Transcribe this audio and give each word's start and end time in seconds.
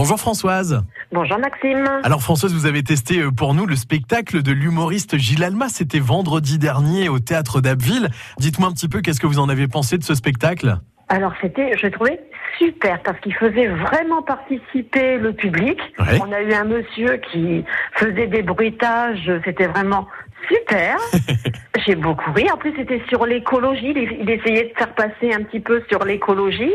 Bonjour 0.00 0.18
Françoise. 0.18 0.82
Bonjour 1.12 1.38
Maxime. 1.38 1.86
Alors 2.04 2.22
Françoise, 2.22 2.54
vous 2.54 2.64
avez 2.64 2.82
testé 2.82 3.18
euh, 3.18 3.30
pour 3.30 3.52
nous 3.52 3.66
le 3.66 3.76
spectacle 3.76 4.42
de 4.42 4.50
l'humoriste 4.50 5.18
Gilles 5.18 5.44
Alma. 5.44 5.68
C'était 5.68 5.98
vendredi 5.98 6.58
dernier 6.58 7.10
au 7.10 7.18
théâtre 7.18 7.60
d'Abbeville. 7.60 8.08
Dites-moi 8.38 8.70
un 8.70 8.72
petit 8.72 8.88
peu 8.88 9.02
qu'est-ce 9.02 9.20
que 9.20 9.26
vous 9.26 9.38
en 9.38 9.50
avez 9.50 9.68
pensé 9.68 9.98
de 9.98 10.02
ce 10.02 10.14
spectacle? 10.14 10.78
Alors 11.10 11.34
c'était, 11.42 11.76
je 11.76 11.86
trouvais 11.88 12.18
super 12.56 13.02
parce 13.02 13.20
qu'il 13.20 13.34
faisait 13.34 13.66
vraiment 13.66 14.22
participer 14.22 15.18
le 15.18 15.34
public. 15.34 15.78
Ouais. 15.98 16.18
On 16.26 16.32
a 16.32 16.40
eu 16.40 16.54
un 16.54 16.64
monsieur 16.64 17.20
qui 17.30 17.62
faisait 17.92 18.26
des 18.26 18.40
bruitages, 18.40 19.30
c'était 19.44 19.66
vraiment 19.66 20.08
super. 20.48 20.96
J'ai 21.84 21.94
beaucoup 21.94 22.32
ri. 22.32 22.50
En 22.50 22.56
plus 22.56 22.72
c'était 22.74 23.02
sur 23.10 23.26
l'écologie, 23.26 23.92
il 23.94 24.30
essayait 24.30 24.72
de 24.72 24.78
faire 24.78 24.94
passer 24.94 25.34
un 25.34 25.42
petit 25.42 25.60
peu 25.60 25.82
sur 25.90 26.02
l'écologie 26.04 26.72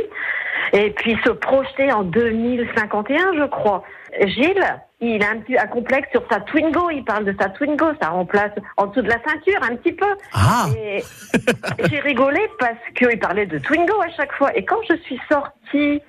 et 0.76 0.92
puis 0.92 1.18
se 1.24 1.30
projeter 1.30 1.92
en 1.92 2.04
2051, 2.04 3.34
je 3.38 3.46
crois. 3.46 3.84
Gilles, 4.22 4.82
il 5.00 5.24
a 5.24 5.30
un 5.32 5.38
petit 5.38 5.58
un 5.58 5.68
complexe 5.68 6.10
sur 6.12 6.24
sa 6.30 6.42
Twingo, 6.42 6.90
il 6.90 7.04
parle 7.04 7.26
de 7.26 7.36
sa 7.40 7.50
Twingo, 7.50 7.86
ça 8.02 8.10
remplace 8.10 8.52
en 8.78 8.88
dessous 8.88 9.02
de 9.02 9.08
la 9.08 9.18
ceinture 9.26 9.60
un 9.62 9.76
petit 9.78 9.94
peu. 9.94 10.06
Ah 10.34 10.68
Et 10.78 11.02
j'ai 11.90 12.00
rigolé 12.00 12.42
parce 12.60 12.80
qu'il 12.96 13.20
parlait 13.20 13.46
de 13.46 13.58
Twingo 13.58 14.02
à 14.02 14.10
chaque 14.18 14.34
fois. 14.34 14.56
Et 14.56 14.66
quand 14.66 14.80
je 14.90 14.98
suis 14.98 15.20
sortie 15.30 16.02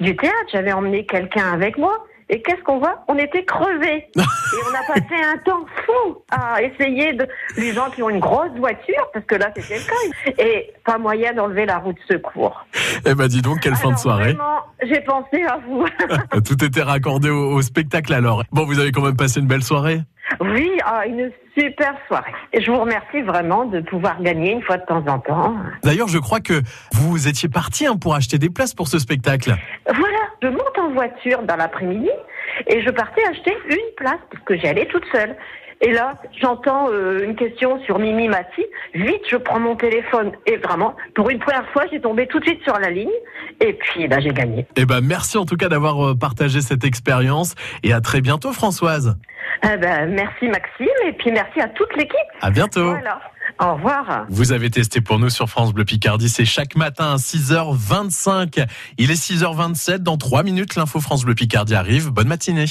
du 0.00 0.16
théâtre, 0.16 0.48
j'avais 0.52 0.72
emmené 0.72 1.04
quelqu'un 1.04 1.52
avec 1.52 1.76
moi. 1.76 2.06
Et 2.30 2.40
qu'est-ce 2.42 2.62
qu'on 2.62 2.78
voit? 2.78 3.04
On 3.08 3.18
était 3.18 3.44
crevés. 3.44 4.08
Et 4.16 4.20
on 4.20 4.74
a 4.74 4.94
passé 4.94 5.14
un 5.22 5.38
temps 5.38 5.64
fou 5.84 6.22
à 6.30 6.62
essayer 6.62 7.12
de... 7.12 7.26
Les 7.56 7.72
gens 7.72 7.90
qui 7.90 8.02
ont 8.02 8.10
une 8.10 8.20
grosse 8.20 8.52
voiture, 8.56 9.10
parce 9.12 9.24
que 9.26 9.34
là 9.34 9.50
c'était 9.56 9.78
le 9.78 9.84
cas, 9.84 10.42
et 10.42 10.72
pas 10.84 10.98
moyen 10.98 11.32
d'enlever 11.32 11.66
la 11.66 11.78
roue 11.78 11.92
de 11.92 12.00
secours. 12.08 12.64
Eh 13.04 13.14
ben 13.14 13.26
dis 13.26 13.42
donc, 13.42 13.60
quelle 13.60 13.76
fin 13.76 13.92
de 13.92 13.98
soirée. 13.98 14.32
Vraiment, 14.32 14.60
j'ai 14.82 15.00
pensé 15.00 15.42
à 15.44 15.58
vous. 15.66 15.86
Tout 16.44 16.64
était 16.64 16.82
raccordé 16.82 17.30
au, 17.30 17.52
au 17.52 17.62
spectacle 17.62 18.12
alors. 18.14 18.42
Bon, 18.52 18.64
vous 18.64 18.78
avez 18.78 18.92
quand 18.92 19.02
même 19.02 19.16
passé 19.16 19.40
une 19.40 19.46
belle 19.46 19.62
soirée 19.62 20.00
oui, 20.40 20.70
ah, 20.84 21.06
une 21.06 21.30
super 21.56 21.94
soirée. 22.08 22.32
Et 22.52 22.62
je 22.62 22.70
vous 22.70 22.80
remercie 22.80 23.22
vraiment 23.22 23.66
de 23.66 23.80
pouvoir 23.80 24.20
gagner 24.22 24.52
une 24.52 24.62
fois 24.62 24.78
de 24.78 24.84
temps 24.84 25.04
en 25.06 25.18
temps. 25.18 25.54
D'ailleurs, 25.82 26.08
je 26.08 26.18
crois 26.18 26.40
que 26.40 26.62
vous 26.92 27.28
étiez 27.28 27.48
parti 27.48 27.86
hein, 27.86 27.96
pour 27.96 28.14
acheter 28.14 28.38
des 28.38 28.50
places 28.50 28.74
pour 28.74 28.88
ce 28.88 28.98
spectacle. 28.98 29.54
Voilà, 29.86 30.13
je 30.44 30.48
monte 30.48 30.78
en 30.78 30.90
voiture 30.90 31.42
dans 31.42 31.56
l'après-midi 31.56 32.10
et 32.66 32.82
je 32.82 32.90
partais 32.90 33.22
acheter 33.30 33.56
une 33.68 33.94
place 33.96 34.20
parce 34.30 34.44
que 34.44 34.56
j'y 34.56 34.66
allais 34.66 34.86
toute 34.86 35.04
seule. 35.10 35.36
Et 35.80 35.90
là, 35.90 36.14
j'entends 36.40 36.88
euh, 36.90 37.24
une 37.24 37.34
question 37.34 37.82
sur 37.84 37.98
Mimi 37.98 38.28
Mati. 38.28 38.64
Vite, 38.94 39.22
je 39.28 39.36
prends 39.36 39.58
mon 39.58 39.74
téléphone 39.74 40.32
et 40.46 40.56
vraiment, 40.56 40.94
pour 41.14 41.30
une 41.30 41.38
première 41.38 41.68
fois, 41.70 41.84
j'ai 41.90 42.00
tombé 42.00 42.26
tout 42.26 42.38
de 42.40 42.44
suite 42.44 42.62
sur 42.62 42.78
la 42.78 42.90
ligne. 42.90 43.10
Et 43.60 43.72
puis, 43.72 44.06
là, 44.06 44.20
j'ai 44.20 44.30
gagné. 44.30 44.66
Eh 44.76 44.84
ben 44.84 45.00
merci 45.00 45.36
en 45.36 45.46
tout 45.46 45.56
cas 45.56 45.68
d'avoir 45.68 46.10
euh, 46.10 46.14
partagé 46.14 46.60
cette 46.60 46.84
expérience 46.84 47.54
et 47.82 47.92
à 47.92 48.00
très 48.00 48.20
bientôt 48.20 48.52
Françoise. 48.52 49.16
Eh 49.62 49.76
ben, 49.76 50.10
merci 50.10 50.48
Maxime 50.48 50.86
et 51.06 51.12
puis 51.12 51.32
merci 51.32 51.60
à 51.60 51.68
toute 51.68 51.94
l'équipe. 51.96 52.18
À 52.40 52.50
bientôt. 52.50 52.90
Voilà. 52.90 53.20
Au 53.60 53.74
revoir. 53.74 54.26
Vous 54.28 54.52
avez 54.52 54.70
testé 54.70 55.00
pour 55.00 55.18
nous 55.18 55.30
sur 55.30 55.48
France 55.48 55.72
Bleu 55.72 55.84
Picardie, 55.84 56.28
c'est 56.28 56.44
chaque 56.44 56.76
matin 56.76 57.12
à 57.12 57.16
6h25. 57.16 58.66
Il 58.98 59.10
est 59.10 59.14
6h27, 59.14 59.98
dans 59.98 60.16
3 60.16 60.42
minutes 60.42 60.74
l'info 60.76 61.00
France 61.00 61.24
Bleu 61.24 61.34
Picardie 61.34 61.74
arrive. 61.74 62.10
Bonne 62.10 62.28
matinée. 62.28 62.66